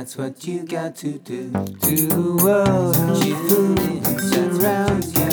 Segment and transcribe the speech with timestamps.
[0.00, 1.50] that's what you got to do.
[1.50, 3.78] To the world of food
[4.32, 5.28] surrounds you.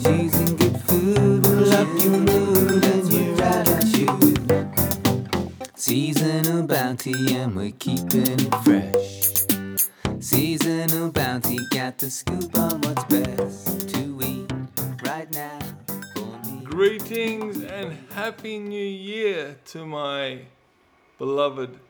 [0.00, 4.70] Cheese and good food will up your mood and your attitude.
[5.74, 9.42] Seasonal bounty and we're keeping it fresh.
[10.20, 14.52] Seasonal bounty got the scoop on what's best to eat
[15.02, 15.58] right now.
[16.62, 18.78] Greetings and happy new
[19.10, 20.42] year to my
[21.18, 21.80] beloved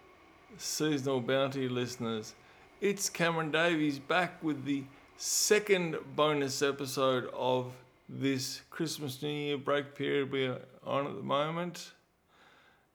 [0.59, 2.35] seasonal bounty listeners.
[2.81, 4.85] It's Cameron Davies back with the
[5.17, 7.73] second bonus episode of
[8.09, 11.93] this Christmas New Year break period we're on at the moment.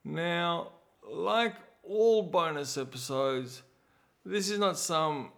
[0.04, 0.68] Now,
[1.08, 3.62] like all bonus episodes,
[4.24, 5.30] this is not some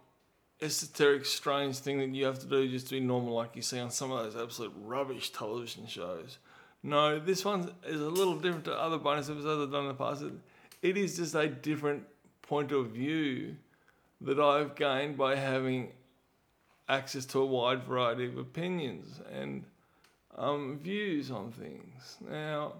[0.61, 3.79] esoteric, strange thing that you have to do just to be normal, like you see
[3.79, 6.39] on some of those absolute rubbish television shows.
[6.81, 9.93] No, this one is a little different to other bonus episodes I've done in the
[9.95, 10.23] past.
[10.81, 12.03] It is just a different
[12.47, 13.55] point of view
[14.21, 15.91] that I've gained by having
[16.87, 19.65] access to a wide variety of opinions and
[20.37, 22.17] um, views on things.
[22.29, 22.73] Now,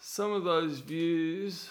[0.00, 1.70] some of those views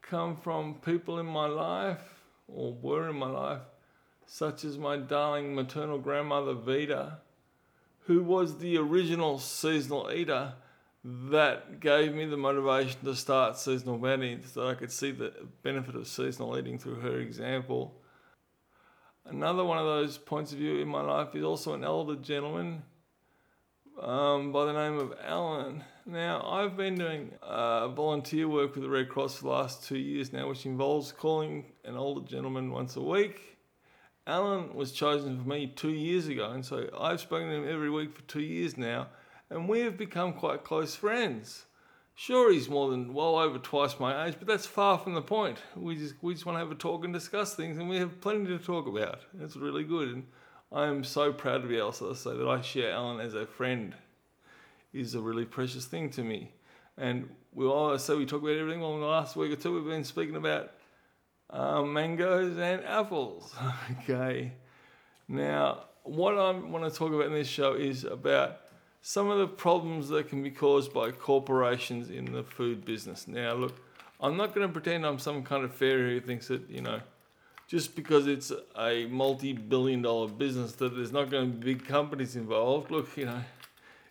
[0.00, 3.62] come from people in my life or were in my life,
[4.26, 7.18] such as my darling maternal grandmother Vita,
[8.06, 10.54] who was the original seasonal eater
[11.04, 15.32] that gave me the motivation to start seasonal bounty so that I could see the
[15.62, 18.00] benefit of seasonal eating through her example.
[19.24, 22.82] Another one of those points of view in my life is also an elder gentleman
[24.00, 25.84] um, by the name of Alan.
[26.06, 29.98] Now, I've been doing uh, volunteer work with the Red Cross for the last two
[29.98, 33.58] years now, which involves calling an older gentleman once a week.
[34.26, 37.90] Alan was chosen for me two years ago, and so I've spoken to him every
[37.90, 39.08] week for two years now,
[39.52, 41.66] and we have become quite close friends.
[42.14, 45.58] Sure, he's more than well over twice my age, but that's far from the point.
[45.76, 48.20] We just we just want to have a talk and discuss things, and we have
[48.20, 49.20] plenty to talk about.
[49.40, 50.26] It's really good, and
[50.70, 53.46] I am so proud to be able to say that I share Alan as a
[53.46, 53.94] friend.
[54.92, 56.52] Is a really precious thing to me,
[56.98, 58.80] and we all so we talk about everything.
[58.82, 60.70] Well, in the last week or two, we've been speaking about
[61.48, 63.54] um, mangoes and apples.
[64.02, 64.52] okay,
[65.28, 68.58] now what I want to talk about in this show is about
[69.02, 73.26] some of the problems that can be caused by corporations in the food business.
[73.26, 73.76] Now, look,
[74.20, 77.00] I'm not going to pretend I'm some kind of fairy who thinks that, you know,
[77.66, 81.86] just because it's a multi billion dollar business that there's not going to be big
[81.86, 82.92] companies involved.
[82.92, 83.42] Look, you know,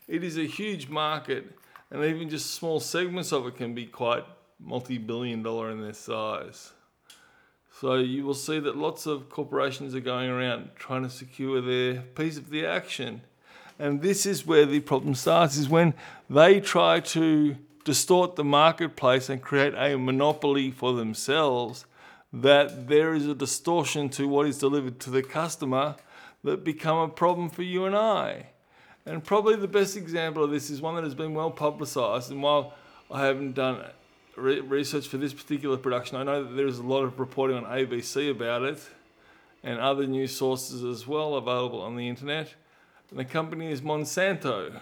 [0.09, 1.57] it is a huge market,
[1.89, 4.25] and even just small segments of it can be quite
[4.59, 6.73] multi billion dollar in their size.
[7.79, 12.01] So you will see that lots of corporations are going around trying to secure their
[12.01, 13.21] piece of the action.
[13.81, 15.95] And this is where the problem starts is when
[16.29, 21.85] they try to distort the marketplace and create a monopoly for themselves
[22.31, 25.95] that there is a distortion to what is delivered to the customer
[26.43, 28.49] that become a problem for you and I.
[29.07, 32.43] And probably the best example of this is one that has been well publicized and
[32.43, 32.75] while
[33.09, 33.83] I haven't done
[34.35, 37.57] re- research for this particular production, I know that there is a lot of reporting
[37.57, 38.79] on ABC about it
[39.63, 42.53] and other news sources as well available on the internet
[43.11, 44.79] and the company is Monsanto.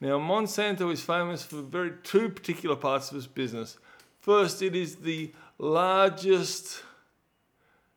[0.00, 3.78] Now, Monsanto is famous for very two particular parts of its business.
[4.20, 6.82] First, it is the largest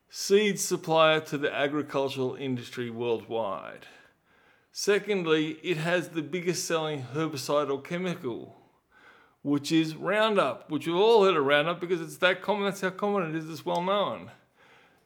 [0.09, 3.85] seed supplier to the agricultural industry worldwide.
[4.71, 8.55] Secondly, it has the biggest selling herbicidal chemical,
[9.41, 12.91] which is Roundup, which we've all heard of Roundup because it's that common, that's how
[12.91, 14.31] common it is, it's well known.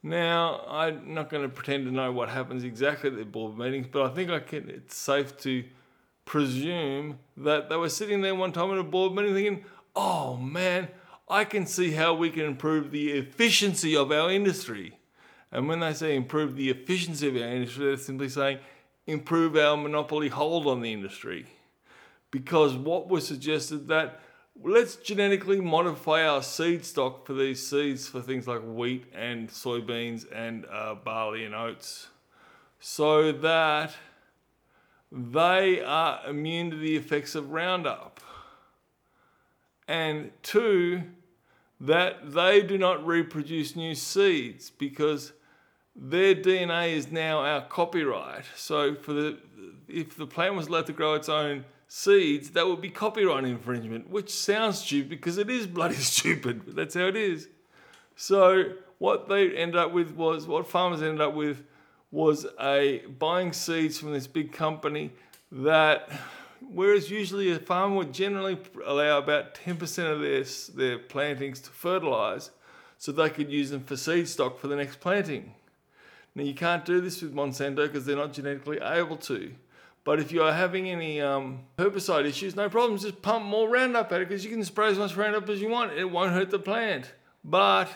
[0.03, 3.87] Now, I'm not going to pretend to know what happens exactly at the board meetings,
[3.91, 5.63] but I think I can, it's safe to
[6.25, 9.65] presume that they were sitting there one time at a board meeting thinking,
[9.95, 10.87] oh man,
[11.29, 14.97] I can see how we can improve the efficiency of our industry.
[15.51, 18.59] And when they say improve the efficiency of our industry, they're simply saying
[19.05, 21.45] improve our monopoly hold on the industry.
[22.31, 24.21] Because what was suggested that
[24.63, 30.25] let's genetically modify our seed stock for these seeds for things like wheat and soybeans
[30.33, 32.07] and uh, barley and oats
[32.79, 33.93] so that
[35.11, 38.19] they are immune to the effects of Roundup.
[39.87, 41.03] And two,
[41.79, 45.33] that they do not reproduce new seeds because
[45.95, 48.45] their DNA is now our copyright.
[48.55, 49.37] So for the
[49.87, 54.09] if the plant was allowed to grow its own seeds, that would be copyright infringement,
[54.09, 57.49] which sounds stupid because it is bloody stupid, but that's how it is.
[58.15, 61.65] So what they ended up with was what farmers ended up with
[62.09, 65.11] was a buying seeds from this big company
[65.51, 66.09] that
[66.61, 69.77] whereas usually a farmer would generally allow about 10%
[70.11, 70.45] of their,
[70.75, 72.51] their plantings to fertilize
[72.99, 75.53] so they could use them for seed stock for the next planting.
[76.35, 79.51] Now you can't do this with Monsanto because they're not genetically able to.
[80.03, 82.99] But if you are having any um, herbicide issues, no problem.
[82.99, 85.69] Just pump more Roundup at it because you can spray as much Roundup as you
[85.69, 85.93] want.
[85.93, 87.13] It won't hurt the plant.
[87.43, 87.89] But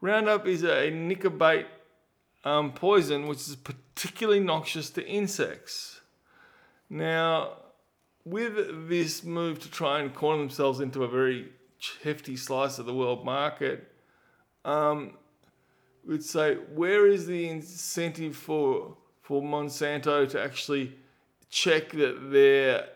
[0.00, 1.66] Roundup is a nicotine
[2.44, 6.00] um, poison, which is particularly noxious to insects.
[6.88, 7.54] Now,
[8.24, 11.48] with this move to try and corner themselves into a very
[12.02, 13.90] hefty slice of the world market,
[14.64, 15.14] um,
[16.06, 20.94] we'd say where is the incentive for for Monsanto to actually
[21.54, 22.88] check that their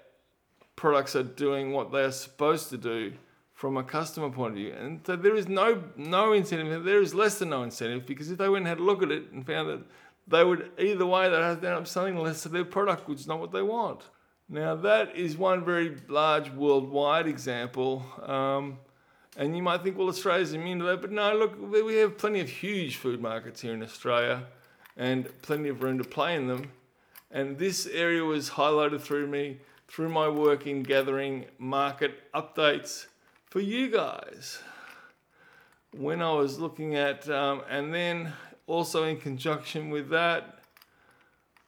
[0.74, 3.12] products are doing what they are supposed to do
[3.54, 4.72] from a customer point of view.
[4.72, 6.84] And so there is no no incentive.
[6.84, 9.12] There is less than no incentive because if they went and had a look at
[9.12, 9.84] it and found that
[10.26, 13.38] they would either way they'd end up selling less of their product, which is not
[13.38, 14.00] what they want.
[14.48, 18.04] Now that is one very large worldwide example.
[18.26, 18.78] Um,
[19.36, 22.40] and you might think, well, Australia's immune to that, but no, look, we have plenty
[22.40, 24.42] of huge food markets here in Australia
[24.96, 26.72] and plenty of room to play in them.
[27.30, 29.58] And this area was highlighted through me
[29.88, 33.06] through my work in gathering market updates
[33.46, 34.60] for you guys.
[35.96, 38.32] When I was looking at, um, and then
[38.66, 40.58] also in conjunction with that,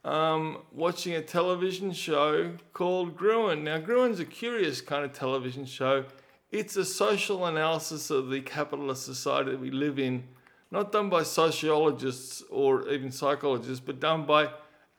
[0.05, 3.63] um, watching a television show called Gruen.
[3.63, 6.05] Now, Gruen's a curious kind of television show.
[6.51, 10.23] It's a social analysis of the capitalist society that we live in,
[10.69, 14.49] not done by sociologists or even psychologists, but done by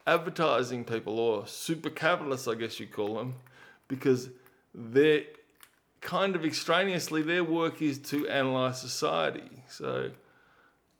[0.06, 3.34] advertising people or super capitalists, I guess you call them,
[3.88, 4.30] because
[4.74, 5.24] they're
[6.00, 9.62] kind of extraneously, their work is to analyze society.
[9.68, 10.10] So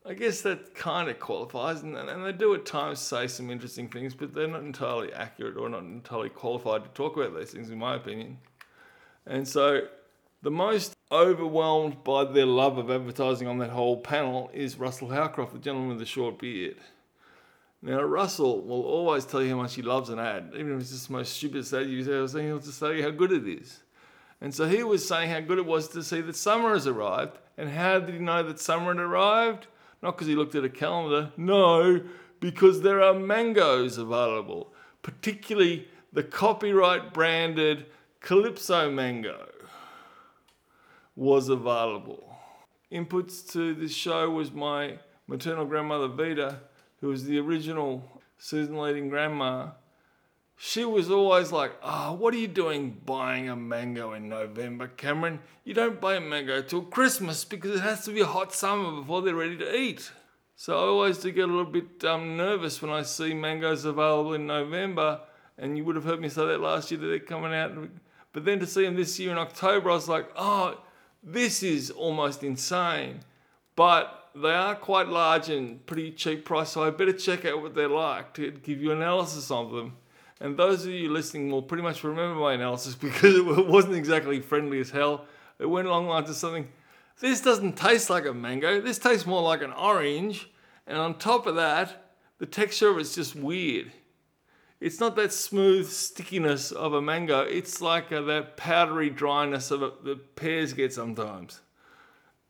[0.05, 3.89] I guess that kind of qualifies, and, and they do at times say some interesting
[3.89, 7.71] things, but they're not entirely accurate or not entirely qualified to talk about these things,
[7.71, 8.39] in my opinion.
[9.27, 9.83] And so
[10.43, 15.53] the most overwhelmed by their love of advertising on that whole panel is Russell Howcroft,
[15.53, 16.79] the gentleman with the short beard.
[17.83, 20.91] Now, Russell will always tell you how much he loves an ad, even if it's
[20.91, 23.47] just the most stupid ad you've ever seen, he'll just tell you how good it
[23.47, 23.83] is.
[24.41, 27.39] And so he was saying how good it was to see that summer has arrived.
[27.59, 29.67] And how did he know that summer had arrived?
[30.01, 32.03] Not because he looked at a calendar, no,
[32.41, 37.87] because there are mangoes available, particularly the copyright branded
[38.21, 39.49] Calypso mango
[41.17, 42.37] was available.
[42.91, 46.61] Inputs to this show was my maternal grandmother Vita,
[47.03, 48.03] who was the original
[48.39, 49.71] Susan leading grandma,
[50.57, 55.41] she was always like, Oh, what are you doing buying a mango in November, Cameron?
[55.65, 59.01] You don't buy a mango till Christmas because it has to be a hot summer
[59.01, 60.13] before they're ready to eat.
[60.55, 64.35] So I always do get a little bit um, nervous when I see mangoes available
[64.35, 65.23] in November,
[65.59, 67.73] and you would have heard me say that last year that they're coming out.
[68.33, 70.79] But then to see them this year in October, I was like, Oh,
[71.21, 73.21] this is almost insane.
[73.75, 77.75] But they are quite large and pretty cheap price, so I better check out what
[77.75, 79.97] they're like to give you analysis of them.
[80.41, 84.41] And those of you listening will pretty much remember my analysis because it wasn't exactly
[84.41, 85.27] friendly as hell.
[85.59, 86.69] It went along lines of something.
[87.21, 88.81] This doesn't taste like a mango.
[88.81, 90.51] This tastes more like an orange.
[90.87, 93.93] And on top of that, the texture of it's just weird.
[94.81, 97.43] It's not that smooth stickiness of a mango.
[97.43, 101.61] It's like a, that powdery dryness of a, the pears get sometimes.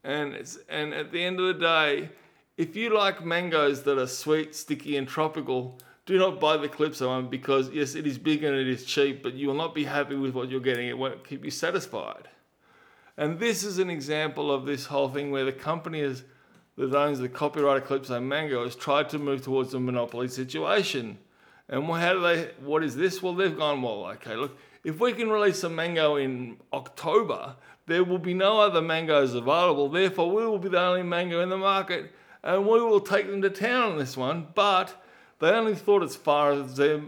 [0.04, 0.34] And
[0.68, 2.10] and at the end of the day,
[2.56, 7.08] if you like mangoes that are sweet, sticky, and tropical, do not buy the Calypso
[7.08, 9.84] one because yes, it is big and it is cheap, but you will not be
[9.84, 10.88] happy with what you're getting.
[10.88, 12.28] It won't keep you satisfied.
[13.16, 16.24] And this is an example of this whole thing where the company is,
[16.76, 21.18] that owns the copyright of Calypso Mango has tried to move towards a monopoly situation.
[21.68, 22.50] And how do they?
[22.64, 23.22] What is this?
[23.22, 24.06] Well, they've gone well.
[24.06, 28.80] Okay, look, if we can release a mango in October, there will be no other
[28.80, 29.88] mangoes available.
[29.88, 32.12] Therefore, we will be the only mango in the market,
[32.42, 34.48] and we will take them to town on this one.
[34.54, 35.02] But
[35.40, 37.00] they only thought as far as their,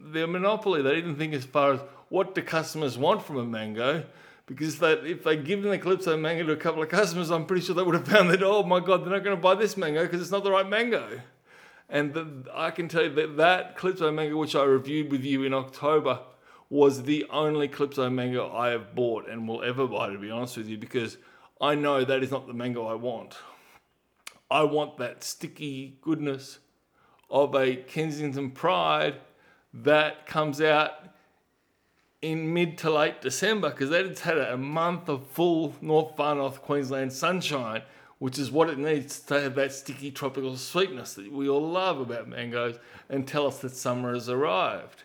[0.00, 0.82] their monopoly.
[0.82, 4.04] They didn't think as far as what do customers want from a mango.
[4.46, 7.46] Because they, if they give them the Calypso mango to a couple of customers, I'm
[7.46, 9.56] pretty sure they would have found that, oh my God, they're not going to buy
[9.56, 11.20] this mango because it's not the right mango.
[11.88, 15.44] And the, I can tell you that that Calypso mango, which I reviewed with you
[15.44, 16.20] in October,
[16.68, 20.56] was the only Calypso mango I have bought and will ever buy, to be honest
[20.56, 21.16] with you, because
[21.60, 23.36] I know that is not the mango I want.
[24.50, 26.58] I want that sticky goodness
[27.30, 29.16] of a Kensington Pride
[29.72, 30.92] that comes out
[32.22, 36.34] in mid to late December because that just had a month of full North Far
[36.34, 37.82] North Queensland sunshine
[38.18, 42.00] which is what it needs to have that sticky tropical sweetness that we all love
[42.00, 45.02] about mangoes and tell us that summer has arrived.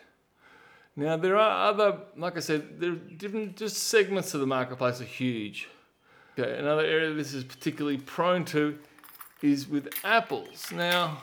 [0.94, 5.00] Now, there are other, like I said, there are different, just segments of the marketplace
[5.00, 5.68] are huge.
[6.38, 8.78] Okay, another area this is particularly prone to
[9.42, 10.70] is with apples.
[10.70, 11.18] Now,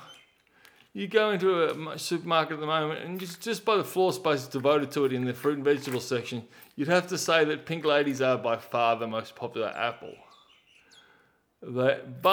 [0.94, 4.48] you go into a supermarket at the moment, and just, just by the floor space
[4.48, 6.44] devoted to it in the fruit and vegetable section,
[6.76, 10.16] you'd have to say that pink ladies are by far the most popular apple.
[11.62, 12.24] But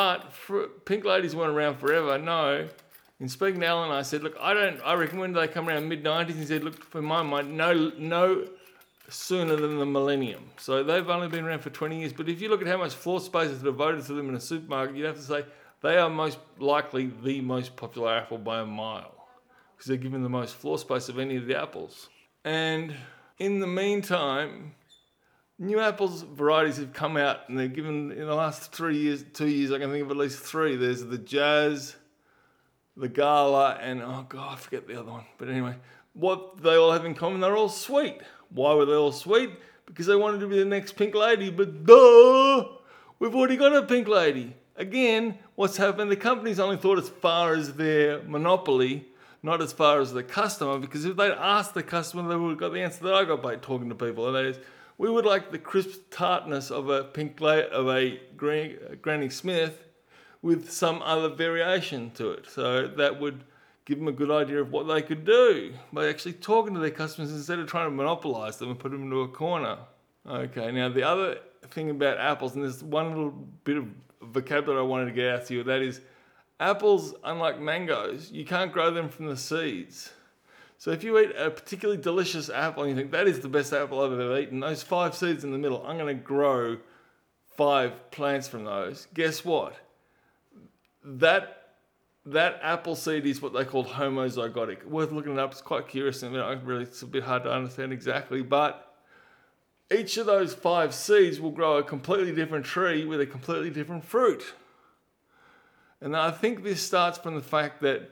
[0.85, 2.17] pink ladies weren't around forever.
[2.17, 2.69] No.
[3.19, 4.81] In speaking to Alan, I said, look, I don't.
[4.85, 7.93] I reckon when they come around mid '90s, he said, look, for my mind, no,
[7.99, 8.47] no
[9.09, 10.51] sooner than the millennium.
[10.59, 12.13] So they've only been around for 20 years.
[12.13, 14.41] But if you look at how much floor space is devoted to them in a
[14.41, 15.45] supermarket, you'd have to say
[15.83, 19.29] they are most likely the most popular apple by a mile
[19.77, 22.09] because they're given the most floor space of any of the apples.
[22.45, 22.95] And
[23.39, 24.75] in the meantime,
[25.59, 29.49] new apples varieties have come out and they've given in the last three years, two
[29.49, 30.77] years, I can think of at least three.
[30.77, 31.97] There's the Jazz,
[32.97, 35.25] the Gala, and oh god, I forget the other one.
[35.39, 35.75] But anyway,
[36.15, 38.21] what they all have in common, they're all sweet.
[38.51, 39.51] Why were they all sweet?
[39.87, 42.65] Because they wanted to be the next pink lady, but duh,
[43.19, 44.55] we've already got a pink lady.
[44.77, 49.07] Again, what's happened, the company's only thought as far as their monopoly,
[49.43, 52.59] not as far as the customer, because if they'd asked the customer, they would have
[52.59, 54.27] got the answer that I got by talking to people.
[54.27, 54.59] And that is,
[54.99, 59.86] we would like the crisp tartness of a pink la- of a Granny Smith
[60.47, 62.47] with some other variation to it.
[62.49, 63.43] So that would
[63.85, 66.93] give them a good idea of what they could do by actually talking to their
[66.93, 69.77] customers instead of trying to monopolize them and put them into a corner.
[70.25, 71.39] Okay, now the other
[71.71, 73.31] thing about apples, and there's one little
[73.65, 73.89] bit of
[74.23, 75.65] vocabulary I wanted to get out to you.
[75.65, 76.01] That is,
[76.61, 80.13] apples, unlike mangoes, you can't grow them from the seeds.
[80.79, 83.73] So if you eat a particularly delicious apple and you think that is the best
[83.73, 86.77] apple I've ever eaten, those five seeds in the middle, I'm going to grow
[87.57, 89.09] five plants from those.
[89.13, 89.75] Guess what?
[91.07, 91.63] That
[92.27, 94.85] that apple seed is what they call homozygotic.
[94.85, 95.53] Worth looking it up.
[95.53, 96.35] It's quite curious and
[96.67, 98.95] really it's a bit hard to understand exactly, but
[99.93, 104.05] each of those five seeds will grow a completely different tree with a completely different
[104.05, 104.43] fruit.
[106.01, 108.11] And I think this starts from the fact that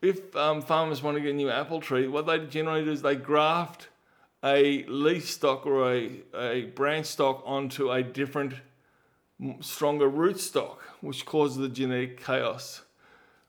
[0.00, 3.02] if um, farmers want to get a new apple tree, what they generally do is
[3.02, 3.88] they graft
[4.42, 8.54] a leaf stock or a, a branch stock onto a different,
[9.60, 12.82] stronger root stock, which causes the genetic chaos,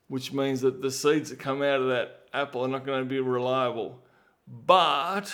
[0.07, 3.09] which means that the seeds that come out of that apple are not going to
[3.09, 4.01] be reliable.
[4.47, 5.33] But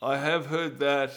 [0.00, 1.12] I have heard that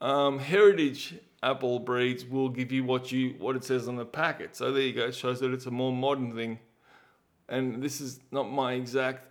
[0.00, 4.56] um, heritage apple breeds will give you what you what it says on the packet.
[4.56, 5.06] So there you go.
[5.06, 6.58] It shows that it's a more modern thing.
[7.48, 9.26] And this is not my exact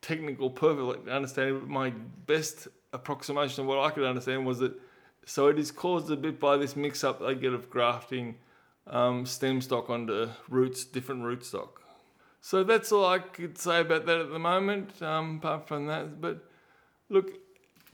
[0.00, 1.90] technical perfect understanding, but my
[2.26, 4.72] best approximation of what I could understand was that
[5.26, 8.36] so it is caused a bit by this mix up they get of grafting
[8.86, 11.82] um, stem stock onto roots, different root stock.
[12.40, 15.02] So that's all I could say about that at the moment.
[15.02, 16.48] Um, apart from that, but
[17.08, 17.38] Look,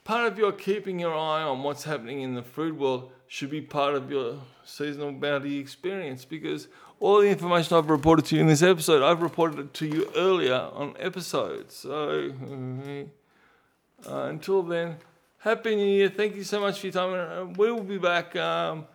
[0.05, 3.61] part of your keeping your eye on what's happening in the food world should be
[3.61, 8.47] part of your seasonal bounty experience because all the information I've reported to you in
[8.47, 11.75] this episode, I've reported it to you earlier on episodes.
[11.75, 12.33] So
[14.09, 14.97] uh, until then,
[15.43, 16.09] Happy New Year.
[16.09, 17.15] Thank you so much for your time.
[17.15, 18.87] Uh, we will be back um,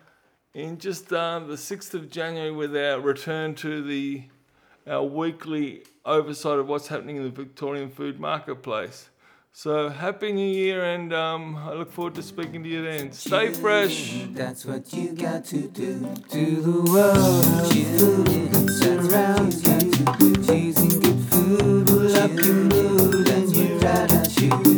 [0.54, 4.22] in just uh, the 6th of January with our return to the
[4.86, 9.10] our weekly oversight of what's happening in the Victorian food marketplace.
[9.52, 13.12] So happy new year, and um, I look forward to speaking to you then.
[13.12, 14.24] Stay fresh.
[14.30, 16.00] That's what you got to do
[16.30, 17.74] to the world.
[17.74, 18.38] You.
[20.46, 24.77] Choosing good food will up your mood, and you're right